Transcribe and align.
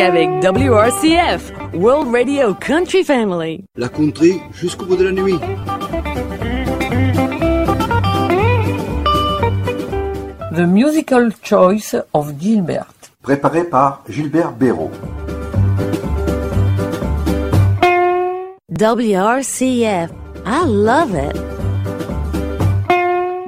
avec 0.00 0.28
WRCF, 0.42 1.52
World 1.74 2.14
Radio 2.14 2.54
Country 2.54 3.04
Family. 3.04 3.64
La 3.76 3.88
country 3.88 4.40
jusqu'au 4.52 4.86
bout 4.86 4.96
de 4.96 5.04
la 5.04 5.12
nuit. 5.12 5.38
The 10.54 10.66
Musical 10.66 11.32
Choice 11.42 11.94
of 12.14 12.32
Gilbert. 12.38 12.92
Préparé 13.22 13.64
par 13.64 14.02
Gilbert 14.08 14.52
Béraud. 14.52 14.90
WRCF, 18.70 20.10
I 20.46 20.64
love 20.66 21.14
it. 21.14 21.59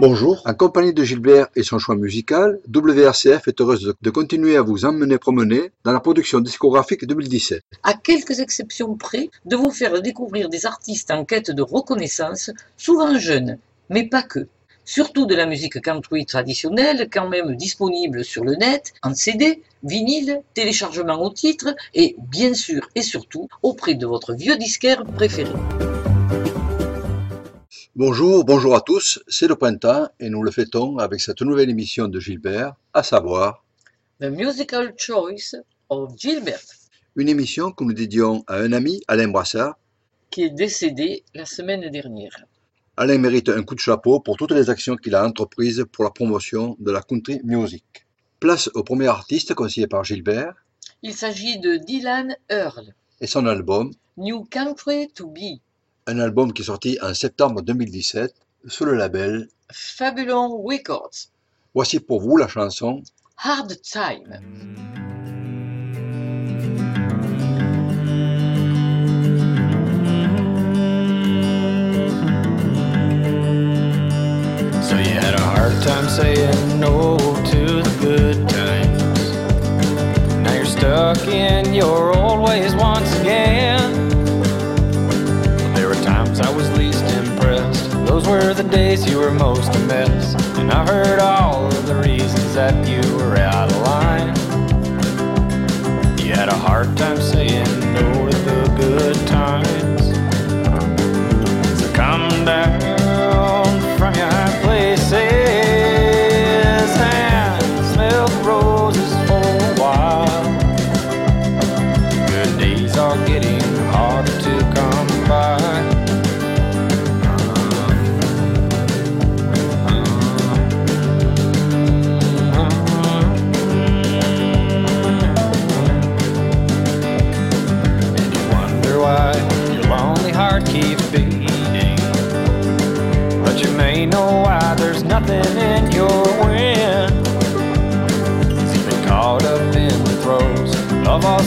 Bonjour, 0.04 0.42
en 0.46 0.54
compagnie 0.54 0.92
de 0.92 1.04
Gilbert 1.04 1.46
et 1.54 1.62
son 1.62 1.78
choix 1.78 1.94
musical, 1.94 2.58
WRCF 2.74 3.46
est 3.46 3.60
heureuse 3.60 3.94
de, 4.02 4.10
continuer 4.10 4.56
à 4.56 4.62
vous 4.62 4.84
emmener 4.84 5.16
promener 5.16 5.70
dans 5.84 5.92
la 5.92 6.00
production 6.00 6.40
discographique 6.40 7.06
2017. 7.06 7.62
À 7.84 7.94
quelques 7.94 8.40
exceptions 8.40 8.96
près, 8.96 9.30
de 9.44 9.54
vous 9.54 9.70
faire 9.70 10.02
découvrir 10.02 10.48
des 10.48 10.66
artistes 10.66 11.12
en 11.12 11.24
quête 11.24 11.52
de 11.52 11.62
reconnaissance, 11.62 12.50
souvent 12.76 13.16
jeunes, 13.16 13.58
mais 13.90 14.08
pas 14.08 14.24
que. 14.24 14.48
Surtout 14.84 15.24
de 15.24 15.36
la 15.36 15.46
musique 15.46 15.80
country 15.80 16.26
traditionnelle, 16.26 17.08
quand 17.08 17.28
même 17.28 17.54
disponible 17.54 18.24
sur 18.24 18.42
le 18.42 18.56
net, 18.56 18.94
en 19.04 19.14
CD, 19.14 19.62
vinyle, 19.84 20.40
téléchargement 20.54 21.22
au 21.22 21.30
titre 21.30 21.76
et, 21.94 22.16
bien 22.18 22.54
sûr 22.54 22.88
et 22.96 23.02
surtout, 23.02 23.48
auprès 23.62 23.94
de 23.94 24.06
votre 24.06 24.34
vieux 24.34 24.56
disquaire 24.56 25.04
préféré. 25.04 25.52
Bonjour, 27.94 28.44
bonjour 28.46 28.74
à 28.74 28.80
tous, 28.80 29.22
c'est 29.28 29.46
le 29.46 29.54
printemps 29.54 30.08
et 30.18 30.30
nous 30.30 30.42
le 30.42 30.50
fêtons 30.50 30.96
avec 30.96 31.20
cette 31.20 31.42
nouvelle 31.42 31.68
émission 31.68 32.08
de 32.08 32.18
Gilbert, 32.18 32.74
à 32.94 33.02
savoir 33.02 33.66
The 34.18 34.30
Musical 34.30 34.94
Choice 34.96 35.56
of 35.90 36.16
Gilbert, 36.16 36.62
une 37.16 37.28
émission 37.28 37.70
que 37.70 37.84
nous 37.84 37.92
dédions 37.92 38.44
à 38.46 38.56
un 38.56 38.72
ami, 38.72 39.02
Alain 39.08 39.28
Brassard. 39.28 39.74
qui 40.30 40.44
est 40.44 40.50
décédé 40.50 41.22
la 41.34 41.44
semaine 41.44 41.90
dernière. 41.90 42.46
Alain 42.96 43.18
mérite 43.18 43.50
un 43.50 43.62
coup 43.62 43.74
de 43.74 43.80
chapeau 43.80 44.20
pour 44.20 44.38
toutes 44.38 44.52
les 44.52 44.70
actions 44.70 44.96
qu'il 44.96 45.14
a 45.14 45.26
entreprises 45.26 45.84
pour 45.92 46.04
la 46.04 46.10
promotion 46.10 46.76
de 46.80 46.90
la 46.92 47.02
country 47.02 47.40
music. 47.44 48.06
Place 48.40 48.70
au 48.72 48.84
premier 48.84 49.08
artiste 49.08 49.52
conseillé 49.52 49.86
par 49.86 50.02
Gilbert 50.02 50.54
Il 51.02 51.12
s'agit 51.12 51.58
de 51.58 51.76
Dylan 51.76 52.34
Earle, 52.48 52.94
et 53.20 53.26
son 53.26 53.44
album, 53.44 53.90
New 54.16 54.44
Country 54.44 55.08
to 55.14 55.26
Be, 55.26 55.60
un 56.06 56.18
album 56.18 56.52
qui 56.52 56.62
est 56.62 56.66
sorti 56.66 56.98
en 57.02 57.14
septembre 57.14 57.62
2017 57.62 58.34
sous 58.66 58.84
le 58.84 58.94
label. 58.94 59.48
Fabulon 59.70 60.60
Records, 60.62 61.28
Voici 61.74 62.00
pour 62.00 62.20
vous 62.20 62.36
la 62.36 62.48
chanson 62.48 63.02
Hard 63.38 63.80
Time. 63.82 64.40
So 74.82 74.98
you 74.98 75.14
had 75.18 75.34
a 75.34 75.40
hard 75.40 75.82
time 75.82 76.08
saying 76.08 76.78
no 76.78 77.16
to 77.16 77.82
the 77.82 77.98
good 78.00 78.48
times. 78.48 79.30
Now 80.44 80.52
you're 80.52 80.66
stuck 80.66 81.26
in 81.26 81.72
your 81.72 82.14
old 82.16 82.46
ways 82.46 82.74
once 82.74 83.21
were 88.32 88.54
the 88.54 88.62
days 88.62 89.06
you 89.06 89.18
were 89.18 89.30
most 89.30 89.74
a 89.76 89.78
mess. 89.80 90.34
And 90.56 90.72
I 90.72 90.86
heard 90.86 91.18
all 91.18 91.66
of 91.66 91.86
the 91.86 91.94
reasons 91.96 92.54
that 92.54 92.74
you 92.88 93.02
were 93.16 93.36
out 93.36 93.70
of 93.70 93.78
line. 93.82 94.28
You 96.18 96.32
had 96.32 96.48
a 96.48 96.54
hard 96.54 96.96
time 96.96 97.20
saying 97.20 97.91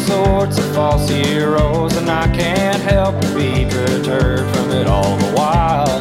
sorts 0.05 0.59
of 0.59 0.75
false 0.75 1.09
heroes, 1.09 1.95
and 1.97 2.09
I 2.09 2.27
can't 2.35 2.81
help 2.81 3.15
but 3.15 3.35
be 3.35 3.65
perturbed 3.65 4.55
from 4.55 4.71
it 4.71 4.87
all 4.87 5.17
the 5.17 5.31
while. 5.33 5.99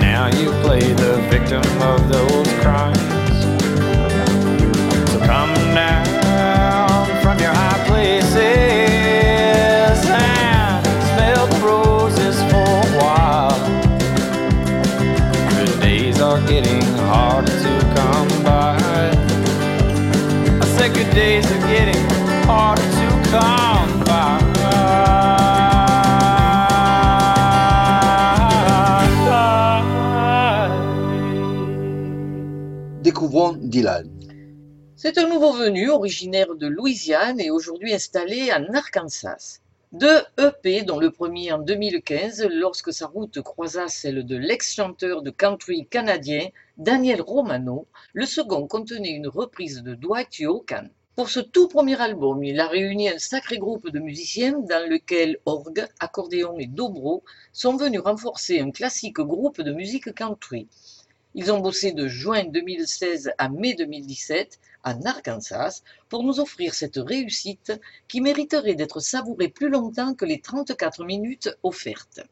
Now 0.00 0.26
you 0.26 0.50
play 0.62 0.80
the 0.80 1.24
victim 1.30 1.62
of 1.82 2.08
those 2.08 2.48
crimes. 2.60 3.05
Dylan. 33.68 34.08
C'est 34.94 35.18
un 35.18 35.28
nouveau 35.28 35.52
venu 35.52 35.90
originaire 35.90 36.54
de 36.54 36.68
Louisiane 36.68 37.40
et 37.40 37.50
aujourd'hui 37.50 37.92
installé 37.92 38.52
en 38.52 38.72
Arkansas. 38.72 39.58
Deux 39.92 40.22
EP, 40.38 40.82
dont 40.82 41.00
le 41.00 41.10
premier 41.10 41.52
en 41.52 41.58
2015, 41.58 42.46
lorsque 42.50 42.92
sa 42.92 43.06
route 43.06 43.40
croisa 43.42 43.88
celle 43.88 44.24
de 44.24 44.36
l'ex-chanteur 44.36 45.22
de 45.22 45.30
country 45.30 45.86
canadien 45.86 46.48
Daniel 46.78 47.20
Romano, 47.22 47.86
le 48.12 48.24
second 48.24 48.68
contenait 48.68 49.10
une 49.10 49.28
reprise 49.28 49.82
de 49.82 49.94
Dwight 49.94 50.38
Yoakam. 50.38 50.88
Pour 51.16 51.30
ce 51.30 51.40
tout 51.40 51.66
premier 51.66 52.00
album, 52.00 52.44
il 52.44 52.60
a 52.60 52.68
réuni 52.68 53.08
un 53.08 53.18
sacré 53.18 53.56
groupe 53.56 53.88
de 53.88 53.98
musiciens 53.98 54.58
dans 54.60 54.88
lequel 54.88 55.38
orgue, 55.46 55.88
accordéon 55.98 56.58
et 56.58 56.66
dobro 56.66 57.24
sont 57.52 57.76
venus 57.76 58.00
renforcer 58.00 58.60
un 58.60 58.70
classique 58.70 59.18
groupe 59.18 59.62
de 59.62 59.72
musique 59.72 60.14
country. 60.14 60.68
Ils 61.38 61.52
ont 61.52 61.60
bossé 61.60 61.92
de 61.92 62.08
juin 62.08 62.44
2016 62.44 63.32
à 63.36 63.50
mai 63.50 63.74
2017 63.74 64.58
en 64.84 65.02
Arkansas 65.02 65.82
pour 66.08 66.24
nous 66.24 66.40
offrir 66.40 66.72
cette 66.72 66.96
réussite 66.96 67.78
qui 68.08 68.22
mériterait 68.22 68.74
d'être 68.74 69.00
savourée 69.00 69.48
plus 69.48 69.68
longtemps 69.68 70.14
que 70.14 70.24
les 70.24 70.40
34 70.40 71.04
minutes 71.04 71.50
offertes. 71.62 72.22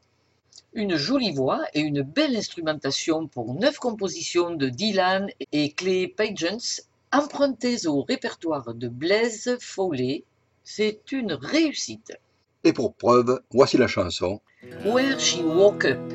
Une 0.73 0.95
jolie 0.95 1.33
voix 1.33 1.61
et 1.75 1.81
une 1.81 2.01
belle 2.01 2.35
instrumentation 2.35 3.27
pour 3.27 3.53
neuf 3.53 3.77
compositions 3.77 4.55
de 4.55 4.69
Dylan 4.69 5.29
et 5.51 5.71
Clay 5.73 6.07
Pagens 6.07 6.81
empruntées 7.11 7.85
au 7.85 8.01
répertoire 8.01 8.73
de 8.73 8.87
Blaise 8.87 9.55
Foley, 9.61 10.23
c'est 10.63 11.11
une 11.11 11.33
réussite. 11.33 12.17
Et 12.63 12.73
pour 12.73 12.95
preuve, 12.95 13.39
voici 13.51 13.77
la 13.77 13.87
chanson 13.87 14.41
Where 14.83 15.19
She 15.19 15.41
Woke 15.43 15.85
Up. 15.85 16.11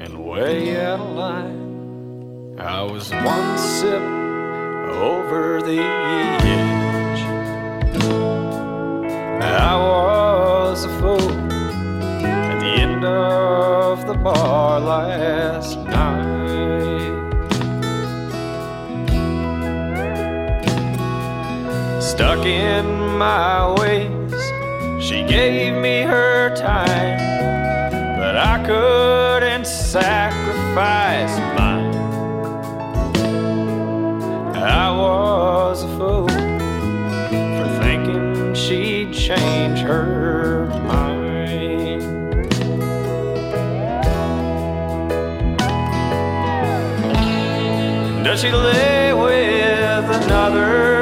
And 0.00 0.16
way 0.18 0.76
out 0.76 1.00
of 1.00 1.16
line, 1.16 1.67
I 2.60 2.82
was 2.82 3.10
one 3.10 3.56
step 3.56 4.02
over 4.92 5.62
the 5.62 5.78
edge. 5.78 7.22
I 9.40 9.76
was 9.76 10.84
a 10.84 10.88
fool 10.98 11.30
at 12.24 12.58
the 12.58 12.66
end 12.66 13.04
of 13.04 14.06
the 14.06 14.14
bar 14.14 14.80
last 14.80 15.78
night. 15.78 16.08
Stuck 22.02 22.44
in 22.44 22.86
my 23.18 23.72
ways, 23.78 25.02
she 25.02 25.22
gave 25.22 25.74
me 25.74 26.02
her 26.02 26.54
time 26.56 27.28
but 28.18 28.36
I 28.36 28.62
couldn't 28.66 29.64
sacrifice 29.64 31.47
she 48.38 48.52
lay 48.52 49.12
with 49.12 50.22
another. 50.22 50.97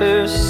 answers 0.00 0.49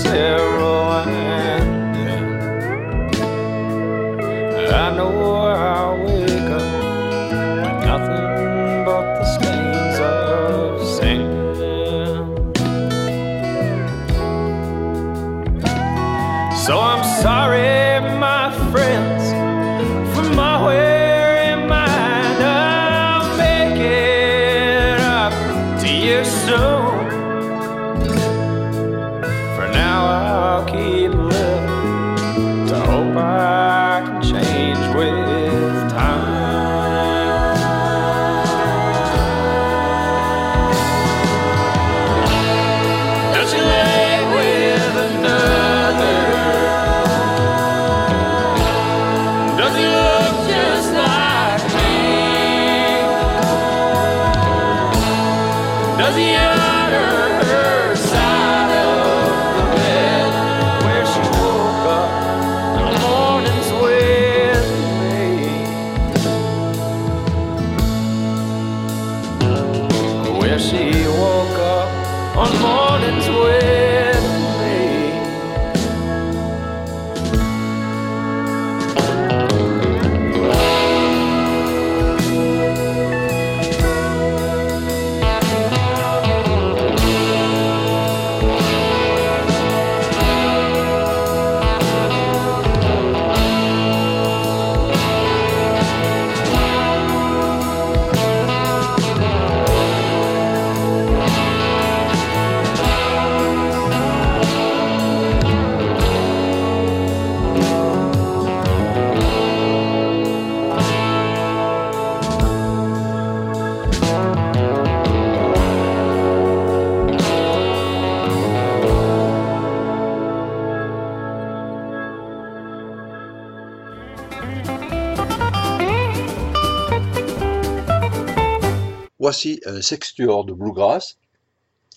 un 129.47 129.75
euh, 129.75 129.81
sextuor 129.81 130.45
de 130.45 130.53
bluegrass. 130.53 131.19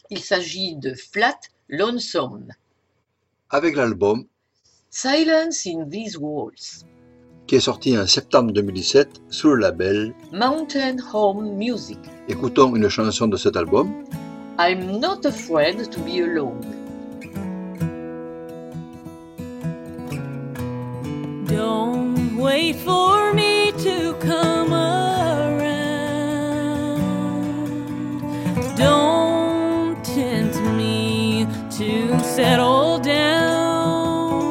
Il 0.10 0.20
s'agit 0.20 0.76
de 0.76 0.94
Flat 0.94 1.40
Lonesome. 1.70 2.48
Avec 3.50 3.76
l'album 3.76 4.26
Silence 4.90 5.66
in 5.66 5.90
These 5.90 6.18
Walls, 6.18 6.86
qui 7.48 7.56
est 7.56 7.60
sorti 7.60 7.98
en 7.98 8.06
septembre 8.08 8.52
2017 8.54 9.22
sous 9.30 9.50
le 9.50 9.56
label 9.56 10.14
Mountain 10.32 10.98
Home 11.14 11.56
Music. 11.56 12.00
Écoutons 12.30 12.76
une 12.76 12.90
chanson 12.90 13.28
de 13.28 13.38
cet 13.38 13.58
album. 13.58 13.92
I'm 14.60 15.00
not 15.00 15.26
afraid 15.26 15.90
to 15.90 16.00
be 16.02 16.22
alone. 16.22 16.62
Don't 21.48 22.38
wait 22.38 22.76
for 22.76 23.34
me 23.34 23.72
to 23.84 24.14
come 24.20 24.74
up. 24.74 25.03
settle 32.36 32.98
down. 32.98 34.42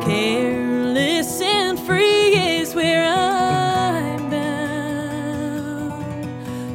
Careless 0.00 1.42
and 1.42 1.78
free 1.78 2.34
is 2.58 2.74
where 2.74 3.06
I'm 3.06 4.30
bound. 4.30 5.92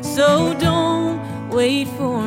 So 0.05 0.53
don't 0.59 1.49
wait 1.49 1.87
for 1.97 2.18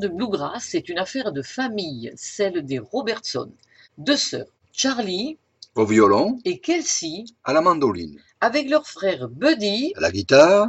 de 0.00 0.08
Bluegrass 0.08 0.74
est 0.74 0.88
une 0.88 0.98
affaire 0.98 1.30
de 1.30 1.42
famille, 1.42 2.10
celle 2.16 2.64
des 2.64 2.78
Robertson, 2.78 3.52
deux 3.98 4.16
sœurs, 4.16 4.48
Charlie 4.72 5.36
Au 5.74 5.84
violon, 5.84 6.38
et 6.46 6.58
Kelsey, 6.58 7.24
à 7.44 7.52
la 7.52 7.60
mandoline, 7.60 8.18
avec 8.40 8.70
leur 8.70 8.88
frère 8.88 9.28
Buddy, 9.28 9.92
à 9.96 10.00
la 10.00 10.10
guitare, 10.10 10.68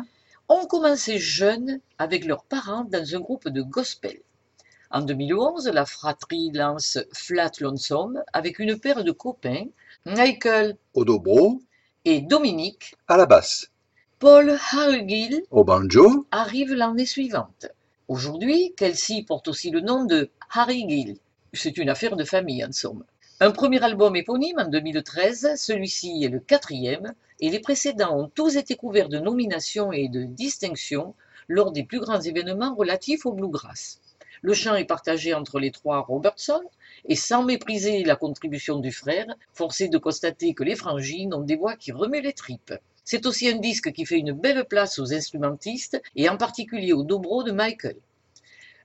ont 0.50 0.66
commencé 0.66 1.18
jeunes 1.18 1.80
avec 1.98 2.26
leurs 2.26 2.44
parents 2.44 2.84
dans 2.84 3.16
un 3.16 3.20
groupe 3.22 3.48
de 3.48 3.62
gospel. 3.62 4.20
En 4.92 5.02
2011, 5.02 5.70
la 5.70 5.86
fratrie 5.86 6.52
lance 6.52 7.00
Flat 7.14 7.52
Lonesome 7.62 8.22
avec 8.34 8.60
une 8.60 8.78
paire 8.78 9.06
de 9.06 9.12
copains, 9.12 9.66
Michael 10.06 10.76
au 10.94 11.06
dobro, 11.06 11.62
et 12.04 12.20
Dominique. 12.20 12.96
à 13.08 13.16
la 13.16 13.26
basse, 13.26 13.68
Paul 14.20 14.58
Hargill 14.74 15.42
au 15.52 15.64
banjo, 15.64 16.28
arrive 16.32 16.74
l'année 16.74 17.06
suivante. 17.06 17.68
Aujourd'hui, 18.12 18.74
Kelsey 18.76 19.24
porte 19.26 19.48
aussi 19.48 19.70
le 19.70 19.80
nom 19.80 20.04
de 20.04 20.32
Harry 20.50 20.84
Gill. 20.86 21.16
C'est 21.54 21.78
une 21.78 21.88
affaire 21.88 22.18
de 22.18 22.26
famille 22.26 22.62
en 22.66 22.74
somme. 22.74 23.06
Un 23.40 23.52
premier 23.52 23.82
album 23.82 24.18
éponyme 24.18 24.60
en 24.60 24.68
2013, 24.68 25.56
celui-ci 25.56 26.22
est 26.26 26.28
le 26.28 26.42
quatrième, 26.42 27.14
et 27.40 27.50
les 27.50 27.62
précédents 27.62 28.20
ont 28.20 28.28
tous 28.28 28.58
été 28.58 28.76
couverts 28.76 29.08
de 29.08 29.18
nominations 29.18 29.94
et 29.94 30.10
de 30.10 30.26
distinctions 30.26 31.16
lors 31.48 31.72
des 31.72 31.86
plus 31.86 32.02
grands 32.02 32.20
événements 32.20 32.76
relatifs 32.76 33.26
au 33.26 33.32
bluegrass. 33.32 34.02
Le 34.42 34.54
chant 34.54 34.76
est 34.76 34.84
partagé 34.84 35.34
entre 35.34 35.58
les 35.62 35.72
trois 35.72 36.02
Robertson, 36.02 36.64
et 37.06 37.16
sans 37.16 37.46
mépriser 37.46 38.04
la 38.04 38.18
contribution 38.18 38.80
du 38.80 38.92
frère, 38.92 39.28
forcé 39.54 39.88
de 39.88 39.98
constater 39.98 40.54
que 40.54 40.66
les 40.66 40.76
frangines 40.76 41.34
ont 41.34 41.44
des 41.44 41.56
voix 41.56 41.78
qui 41.78 41.94
remuent 41.94 42.22
les 42.22 42.34
tripes. 42.34 42.74
C'est 43.12 43.26
aussi 43.26 43.50
un 43.50 43.58
disque 43.58 43.92
qui 43.92 44.06
fait 44.06 44.20
une 44.20 44.32
belle 44.32 44.64
place 44.64 44.98
aux 44.98 45.14
instrumentistes 45.14 46.02
et 46.16 46.30
en 46.30 46.38
particulier 46.38 46.94
au 46.94 47.04
dobro 47.04 47.44
de 47.44 47.52
Michael. 47.52 47.98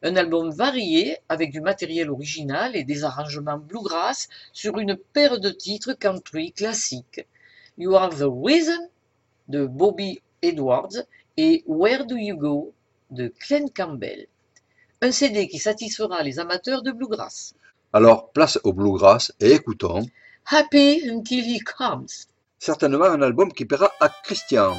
Un 0.03 0.17
album 0.17 0.51
varié 0.51 1.19
avec 1.29 1.53
du 1.53 1.61
matériel 1.61 2.11
original 2.11 2.75
et 2.75 2.83
des 2.83 3.05
arrangements 3.05 3.57
bluegrass 3.57 4.29
sur 4.53 4.81
une 4.81 4.97
paire 4.97 5.39
de 5.39 5.51
titres 5.51 5.93
country 5.93 6.51
classiques. 6.51 7.25
You 7.79 7.95
Are 7.95 8.11
the 8.11 8.27
Reason 8.27 8.89
de 9.47 9.65
Bobby 9.65 10.21
Edwards 10.43 11.05
et 11.37 11.63
Where 11.69 12.05
Do 12.05 12.17
You 12.17 12.37
Go 12.37 12.75
de 13.13 13.33
Glenn 13.47 13.71
Campbell. 13.71 14.27
Un 15.03 15.13
CD 15.13 15.47
qui 15.47 15.61
satisfera 15.61 16.25
les 16.25 16.41
amateurs 16.41 16.83
de 16.83 16.91
bluegrass. 16.91 17.55
alors 17.93 18.33
place 18.33 18.59
au 18.65 18.73
bluegrass 18.73 19.33
et 19.39 19.53
écoutons 19.53 20.05
Happy 20.47 21.09
Until 21.09 21.45
He 21.49 21.63
Comes. 21.63 22.27
Certainement 22.59 23.07
un 23.07 23.23
album 23.23 23.53
qui 23.53 23.65
plaira 23.65 23.91
à 24.01 24.09
Christian. 24.25 24.75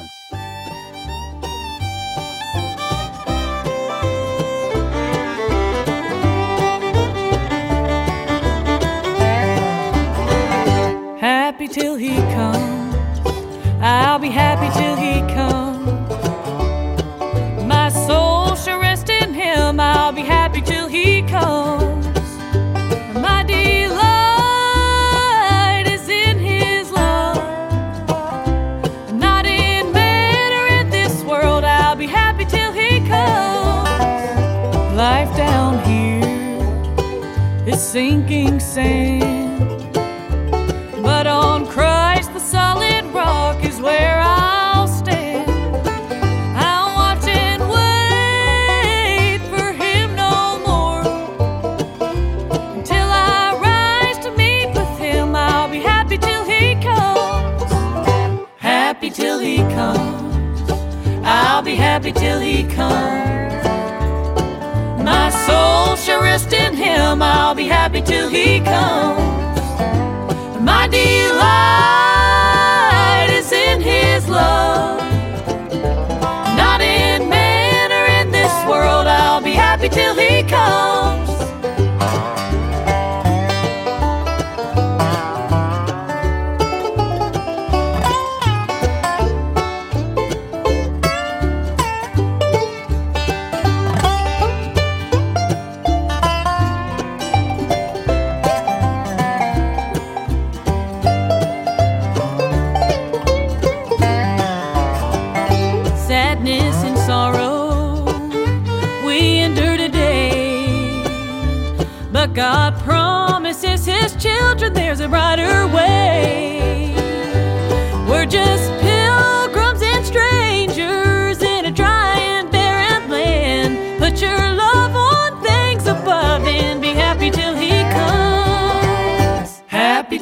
Happy 11.20 11.68
till 11.68 11.96
he 11.96 12.16
comes. 12.34 12.94
I'll 13.80 14.18
be 14.18 14.28
happy 14.28 14.68
till 14.78 14.96
he 14.96 15.20
comes. 15.34 15.57
same. 38.78 39.07
Happy 67.88 68.02
till 68.02 68.28
He 68.28 68.60
comes. 68.60 69.07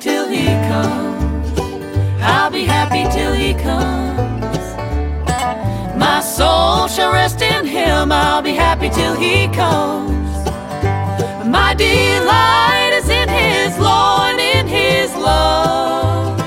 Till 0.07 0.29
He 0.29 0.47
comes. 0.71 1.47
I'll 2.23 2.53
be 2.59 2.65
happy 2.65 3.05
till 3.17 3.35
He 3.35 3.55
comes. 3.55 4.07
My 5.97 6.21
soul 6.21 6.87
shall 6.87 7.13
rest 7.13 7.41
in 7.43 7.67
him. 7.67 8.13
I'll 8.13 8.43
be 8.43 8.53
happy 8.53 8.89
till 8.91 9.17
he 9.17 9.49
comes. 9.49 10.31
My 11.59 11.75
delight 11.75 12.93
is 13.01 13.09
in 13.09 13.29
his 13.29 13.79
law 13.79 14.29
and 14.31 14.39
in 14.39 14.67
his 14.67 15.11
love. 15.17 16.39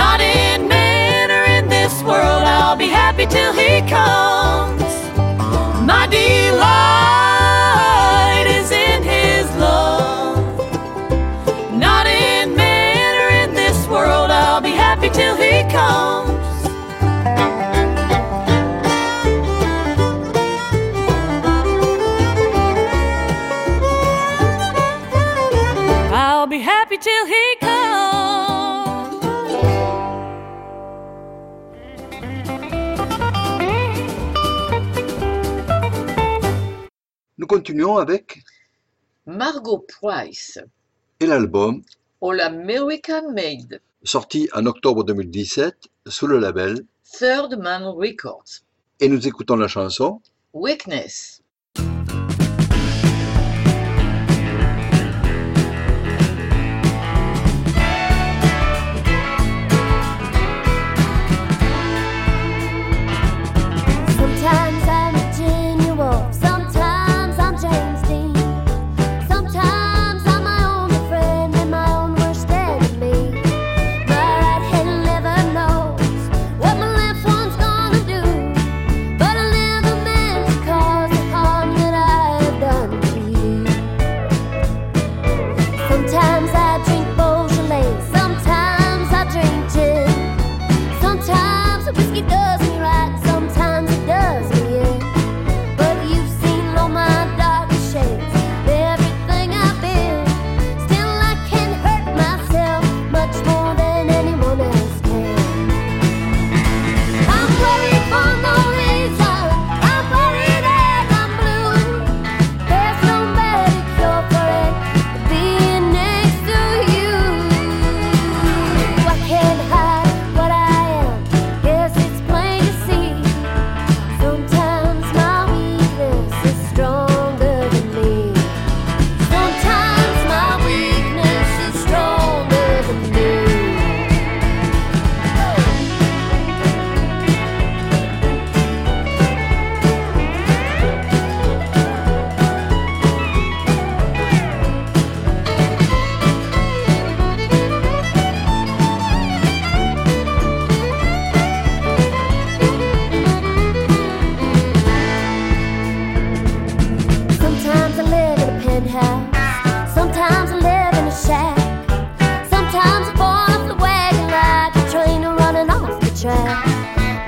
Not 0.00 0.20
in 0.20 0.68
man 0.68 1.30
or 1.30 1.44
in 1.56 1.68
this 1.68 1.94
world. 2.02 2.44
I'll 2.56 2.76
be 2.76 2.88
happy 2.88 3.26
till 3.26 3.52
he 3.54 3.80
comes. 3.88 4.43
Nous 37.44 37.48
continuons 37.48 37.98
avec 37.98 38.42
Margot 39.26 39.84
Price, 40.00 40.58
et 41.20 41.26
l'album 41.26 41.82
All 42.22 42.40
American 42.40 43.34
Made, 43.34 43.82
sorti 44.02 44.48
en 44.54 44.64
octobre 44.64 45.04
2017 45.04 45.76
sous 46.06 46.26
le 46.26 46.38
label 46.38 46.86
Third 47.18 47.58
Man 47.58 47.82
Records. 47.84 48.62
et 48.98 49.10
nous 49.10 49.28
écoutons 49.28 49.56
la 49.56 49.68
chanson 49.68 50.22
Weakness. 50.54 51.42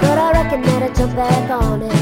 But 0.01 0.19
I 0.19 0.33
reckon 0.33 0.63
that 0.63 0.83
I 0.83 0.93
jump 0.95 1.17
back 1.17 1.51
on 1.51 1.83
it. 1.83 1.96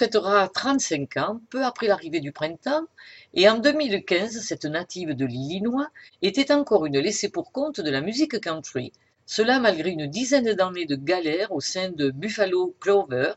Fêtera 0.00 0.48
35 0.48 1.18
ans 1.18 1.40
peu 1.50 1.62
après 1.62 1.86
l'arrivée 1.86 2.20
du 2.20 2.32
printemps 2.32 2.86
et 3.34 3.50
en 3.50 3.58
2015, 3.58 4.40
cette 4.40 4.64
native 4.64 5.10
de 5.10 5.26
l'Illinois 5.26 5.88
était 6.22 6.52
encore 6.52 6.86
une 6.86 6.98
laissée 6.98 7.28
pour 7.28 7.52
compte 7.52 7.82
de 7.82 7.90
la 7.90 8.00
musique 8.00 8.40
country. 8.40 8.94
Cela 9.26 9.60
malgré 9.60 9.90
une 9.90 10.06
dizaine 10.06 10.54
d'années 10.54 10.86
de 10.86 10.96
galère 10.96 11.52
au 11.52 11.60
sein 11.60 11.90
de 11.90 12.10
Buffalo 12.10 12.74
Clover, 12.80 13.34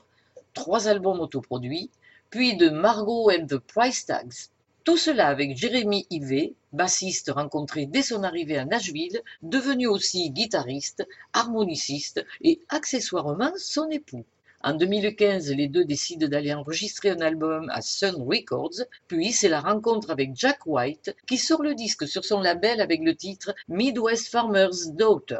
trois 0.53 0.87
albums 0.87 1.19
autoproduits, 1.19 1.91
puis 2.29 2.55
de 2.55 2.69
Margot 2.69 3.29
and 3.29 3.47
the 3.47 3.57
Price 3.57 4.05
Tags. 4.05 4.47
Tout 4.85 4.95
cela 4.95 5.27
avec 5.27 5.57
Jérémy 5.57 6.07
Ivet, 6.11 6.53
bassiste 6.71 7.29
rencontré 7.29 7.87
dès 7.87 8.03
son 8.03 8.23
arrivée 8.23 8.57
à 8.57 8.63
Nashville, 8.63 9.21
devenu 9.41 9.87
aussi 9.87 10.29
guitariste, 10.29 11.05
harmoniciste 11.33 12.25
et 12.41 12.61
accessoirement 12.69 13.51
son 13.57 13.89
époux. 13.89 14.23
En 14.65 14.75
2015, 14.75 15.51
les 15.51 15.67
deux 15.67 15.83
décident 15.83 16.29
d'aller 16.29 16.53
enregistrer 16.53 17.09
un 17.09 17.19
album 17.19 17.69
à 17.73 17.81
Sun 17.81 18.15
Records, 18.15 18.85
puis 19.09 19.33
c'est 19.33 19.49
la 19.49 19.59
rencontre 19.59 20.09
avec 20.09 20.31
Jack 20.35 20.65
White 20.65 21.13
qui 21.27 21.37
sort 21.37 21.61
le 21.61 21.75
disque 21.75 22.07
sur 22.07 22.23
son 22.23 22.39
label 22.39 22.79
avec 22.79 23.01
le 23.03 23.13
titre 23.13 23.53
Midwest 23.67 24.29
Farmer's 24.29 24.93
Daughter. 24.93 25.39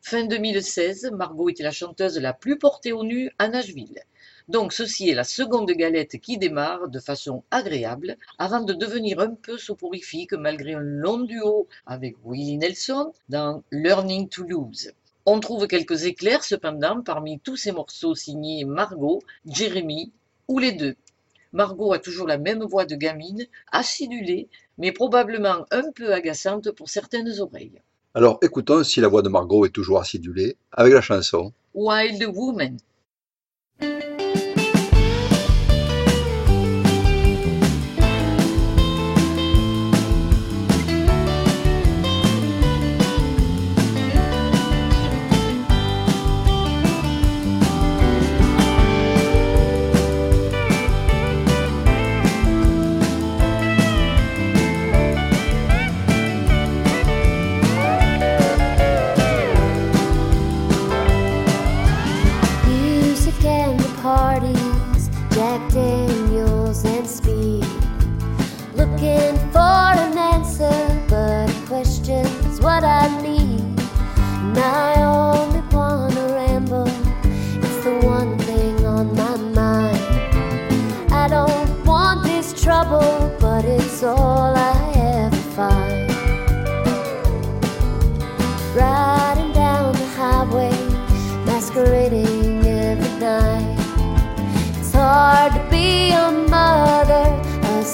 Fin 0.00 0.24
2016, 0.24 1.12
Margot 1.12 1.50
était 1.50 1.62
la 1.62 1.70
chanteuse 1.70 2.18
la 2.18 2.32
plus 2.32 2.58
portée 2.58 2.90
au 2.90 3.04
nu 3.04 3.30
à 3.38 3.46
Nashville. 3.46 4.02
Donc 4.48 4.72
ceci 4.72 5.08
est 5.08 5.14
la 5.14 5.22
seconde 5.22 5.70
galette 5.70 6.18
qui 6.20 6.36
démarre 6.36 6.88
de 6.88 6.98
façon 6.98 7.44
agréable 7.52 8.16
avant 8.38 8.62
de 8.62 8.72
devenir 8.72 9.20
un 9.20 9.36
peu 9.36 9.56
soporifique 9.56 10.32
malgré 10.32 10.74
un 10.74 10.80
long 10.80 11.20
duo 11.20 11.68
avec 11.86 12.16
Willie 12.24 12.58
Nelson 12.58 13.12
dans 13.28 13.62
Learning 13.70 14.28
to 14.28 14.42
Lose. 14.42 14.90
On 15.24 15.38
trouve 15.38 15.68
quelques 15.68 16.04
éclairs 16.04 16.42
cependant 16.42 17.00
parmi 17.00 17.38
tous 17.38 17.56
ces 17.56 17.70
morceaux 17.70 18.16
signés 18.16 18.64
Margot, 18.64 19.22
Jeremy 19.46 20.10
ou 20.48 20.58
les 20.58 20.72
deux. 20.72 20.96
Margot 21.52 21.92
a 21.92 22.00
toujours 22.00 22.26
la 22.26 22.38
même 22.38 22.64
voix 22.64 22.86
de 22.86 22.96
gamine, 22.96 23.46
acidulée, 23.70 24.48
mais 24.78 24.90
probablement 24.90 25.66
un 25.70 25.92
peu 25.94 26.12
agaçante 26.12 26.72
pour 26.72 26.88
certaines 26.88 27.40
oreilles. 27.40 27.80
Alors 28.14 28.38
écoutons 28.42 28.82
si 28.82 29.00
la 29.00 29.08
voix 29.08 29.22
de 29.22 29.28
Margot 29.28 29.64
est 29.64 29.70
toujours 29.70 30.00
acidulée 30.00 30.56
avec 30.72 30.92
la 30.92 31.00
chanson. 31.00 31.52
Wild 31.74 32.24
Woman. 32.34 32.76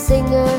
Singer, 0.08 0.57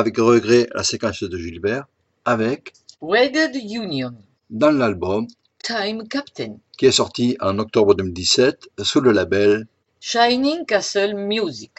avec 0.00 0.16
regret 0.16 0.66
la 0.74 0.82
séquence 0.82 1.22
de 1.22 1.36
Gilbert 1.36 1.84
avec 2.24 2.72
Ragged 3.02 3.54
Union, 3.54 4.14
dans 4.48 4.70
l'album 4.70 5.26
Time 5.62 6.08
Captain, 6.08 6.56
qui 6.78 6.86
est 6.86 6.90
sorti 6.90 7.36
en 7.40 7.58
octobre 7.58 7.94
2017 7.94 8.70
sous 8.82 9.02
le 9.02 9.12
label. 9.12 9.66
Shining 10.00 10.64
Castle 10.64 11.14
Music, 11.14 11.70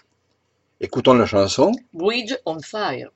Écoutons 0.80 1.16
la 1.16 1.26
chanson. 1.26 1.72
Bridge 1.94 2.36
on 2.46 2.60
Fire. 2.60 3.10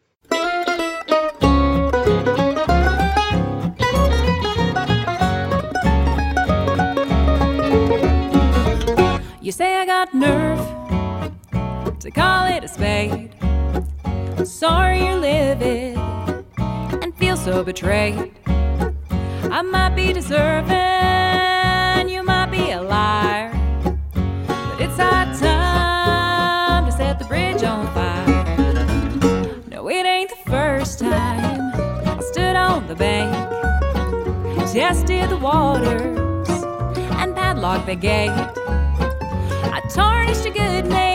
You 9.40 9.52
say 9.52 9.76
I 9.76 9.86
got 9.86 10.16
nerve 10.16 10.58
to 12.00 12.10
call 12.10 12.48
it 12.48 12.64
a 12.64 12.68
spade. 12.68 13.36
Sorry 14.44 15.06
you're 15.06 15.16
livid 15.16 15.98
and 17.02 17.16
feel 17.18 17.38
so 17.38 17.64
betrayed. 17.64 18.34
I 18.46 19.62
might 19.62 19.96
be 19.96 20.12
deserving, 20.12 22.10
you 22.10 22.24
might 22.24 22.52
be 22.52 22.72
a 22.72 22.82
liar, 22.82 23.52
but 24.14 24.82
it's 24.82 25.00
our 25.00 25.26
time 25.36 26.86
to 26.86 26.92
set 26.92 27.20
the 27.20 27.26
bridge 27.26 27.64
on 27.64 27.88
fire. 27.94 29.64
No, 29.70 29.88
it 29.90 30.06
ain't 30.06 30.30
the 30.30 30.50
first 30.50 31.00
time 31.00 31.72
I 32.06 32.22
stood 32.32 32.56
on 32.56 32.88
the 32.88 32.96
bank, 32.96 33.34
tested 34.72 35.30
the 35.30 35.38
waters, 35.38 36.64
and 37.20 37.36
padlocked 37.36 37.86
the 37.86 37.96
gate. 37.96 38.30
I 38.30 39.82
tarnished 39.90 40.46
a 40.46 40.52
good 40.52 40.86
name, 40.88 41.15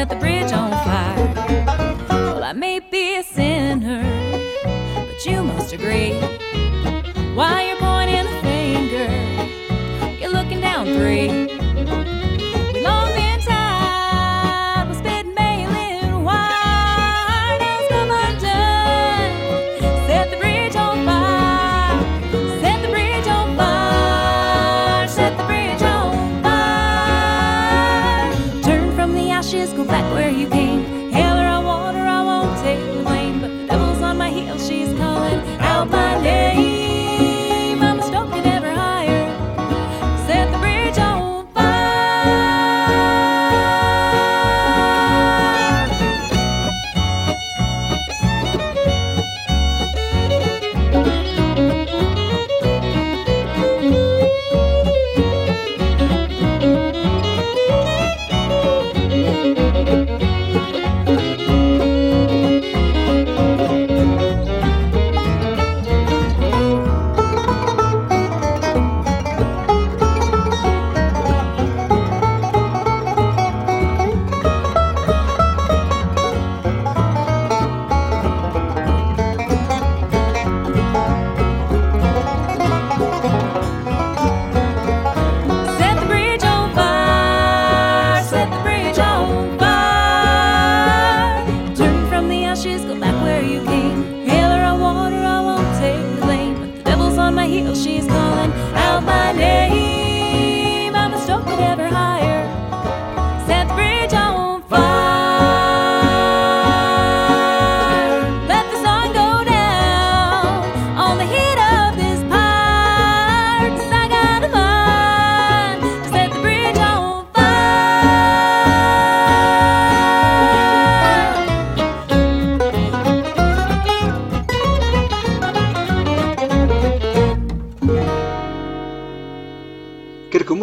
I'll 0.00 0.06
set 0.06 0.14
the 0.14 0.16
bridge 0.16 0.39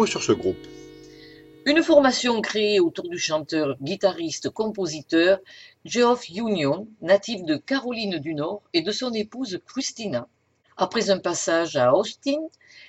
sur 0.08 0.22
ce 0.22 0.32
groupe. 0.32 0.66
Une 1.64 1.82
formation 1.82 2.40
créée 2.40 2.80
autour 2.80 3.08
du 3.08 3.18
chanteur, 3.18 3.76
guitariste, 3.82 4.48
compositeur 4.48 5.38
Geoff 5.84 6.28
Union, 6.30 6.88
natif 7.02 7.44
de 7.44 7.56
Caroline 7.56 8.18
du 8.18 8.34
Nord, 8.34 8.62
et 8.72 8.80
de 8.80 8.90
son 8.90 9.12
épouse 9.12 9.60
Christina. 9.66 10.28
Après 10.78 11.10
un 11.10 11.18
passage 11.18 11.76
à 11.76 11.92
Austin, 11.92 12.40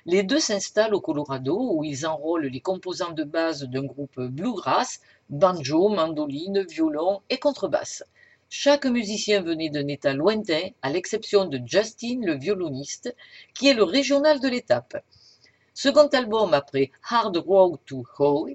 les 0.05 0.23
deux 0.23 0.39
s'installent 0.39 0.93
au 0.93 1.01
Colorado 1.01 1.73
où 1.73 1.83
ils 1.83 2.05
enrôlent 2.05 2.45
les 2.45 2.61
composants 2.61 3.11
de 3.11 3.23
base 3.23 3.63
d'un 3.63 3.83
groupe 3.83 4.21
bluegrass, 4.21 5.01
banjo, 5.29 5.89
mandoline, 5.89 6.63
violon 6.69 7.21
et 7.29 7.37
contrebasse. 7.37 8.03
Chaque 8.47 8.85
musicien 8.85 9.41
venait 9.41 9.69
d'un 9.69 9.87
état 9.87 10.13
lointain, 10.13 10.69
à 10.81 10.89
l'exception 10.89 11.45
de 11.45 11.59
Justin, 11.65 12.21
le 12.23 12.35
violoniste, 12.37 13.13
qui 13.53 13.67
est 13.67 13.73
le 13.73 13.83
régional 13.83 14.39
de 14.39 14.47
l'étape. 14.47 15.03
Second 15.81 16.09
album 16.09 16.53
après 16.53 16.91
Hard 17.09 17.37
Road 17.37 17.79
to 17.85 18.03
Hoe 18.17 18.49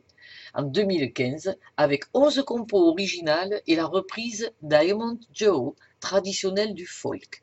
en 0.53 0.63
2015, 0.63 1.57
avec 1.79 2.05
11 2.13 2.43
compos 2.45 2.87
originales 2.87 3.63
et 3.67 3.77
la 3.77 3.87
reprise 3.87 4.53
Diamond 4.61 5.19
Joe, 5.33 5.73
traditionnelle 6.01 6.75
du 6.75 6.85
folk. 6.85 7.43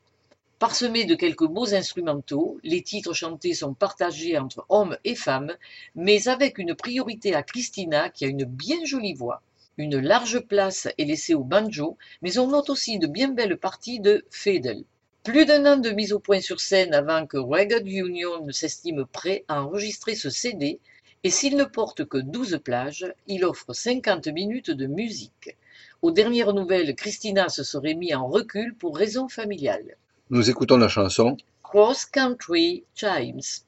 Parsemés 0.60 1.04
de 1.04 1.16
quelques 1.16 1.48
beaux 1.48 1.74
instrumentaux, 1.74 2.60
les 2.62 2.82
titres 2.82 3.12
chantés 3.12 3.54
sont 3.54 3.74
partagés 3.74 4.38
entre 4.38 4.64
hommes 4.68 4.96
et 5.02 5.16
femmes, 5.16 5.56
mais 5.96 6.28
avec 6.28 6.58
une 6.58 6.76
priorité 6.76 7.34
à 7.34 7.42
Christina 7.42 8.08
qui 8.08 8.24
a 8.24 8.28
une 8.28 8.44
bien 8.44 8.84
jolie 8.84 9.14
voix. 9.14 9.42
Une 9.78 9.98
large 9.98 10.38
place 10.46 10.86
est 10.96 11.04
laissée 11.06 11.34
au 11.34 11.42
banjo, 11.42 11.98
mais 12.20 12.38
on 12.38 12.46
note 12.46 12.70
aussi 12.70 13.00
de 13.00 13.08
bien 13.08 13.30
belles 13.30 13.56
parties 13.56 13.98
de 13.98 14.24
fiddle. 14.30 14.84
Plus 15.24 15.46
d'un 15.46 15.64
an 15.66 15.76
de 15.76 15.90
mise 15.90 16.12
au 16.12 16.18
point 16.18 16.40
sur 16.40 16.60
scène 16.60 16.94
avant 16.94 17.26
que 17.26 17.36
Ragged 17.36 17.86
Union 17.86 18.44
ne 18.44 18.50
s'estime 18.50 19.04
prêt 19.06 19.44
à 19.46 19.62
enregistrer 19.62 20.16
ce 20.16 20.30
CD, 20.30 20.80
et 21.22 21.30
s'il 21.30 21.56
ne 21.56 21.64
porte 21.64 22.04
que 22.06 22.18
12 22.18 22.58
plages, 22.64 23.06
il 23.28 23.44
offre 23.44 23.72
50 23.72 24.26
minutes 24.28 24.72
de 24.72 24.86
musique. 24.86 25.56
Aux 26.02 26.10
dernières 26.10 26.52
nouvelles, 26.52 26.96
Christina 26.96 27.48
se 27.48 27.62
serait 27.62 27.94
mis 27.94 28.12
en 28.14 28.26
recul 28.26 28.74
pour 28.74 28.96
raisons 28.96 29.28
familiales. 29.28 29.96
Nous 30.30 30.50
écoutons 30.50 30.76
la 30.76 30.88
chanson. 30.88 31.36
Cross 31.62 32.06
Country 32.06 32.82
Chimes. 32.96 33.62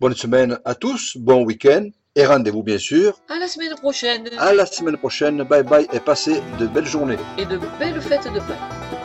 Bonne 0.00 0.16
semaine 0.16 0.58
à 0.64 0.74
tous, 0.74 1.16
bon 1.16 1.44
week-end 1.44 1.88
et 2.16 2.26
rendez-vous 2.26 2.64
bien 2.64 2.78
sûr 2.78 3.20
À 3.28 3.38
la 3.38 3.46
semaine 3.46 3.76
prochaine 3.76 4.28
à 4.36 4.52
la 4.52 4.66
semaine 4.66 4.96
prochaine. 4.96 5.44
Bye 5.44 5.62
bye 5.62 5.86
et 5.92 6.00
passez 6.00 6.40
de 6.58 6.66
belles 6.66 6.86
journées. 6.86 7.18
et 7.38 7.44
de 7.46 7.58
belles 7.78 8.00
fêtes 8.00 8.24
de 8.32 8.40
Pâques. 8.40 8.99